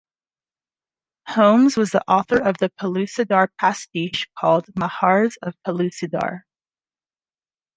Holmes 1.27 1.77
was 1.77 1.91
the 1.91 2.03
author 2.09 2.39
of 2.41 2.57
the 2.57 2.71
Pellucidar 2.71 3.49
pastiche 3.59 4.27
called 4.35 4.65
"Mahars 4.75 5.37
of 5.43 5.53
Pellucidar". 5.63 6.45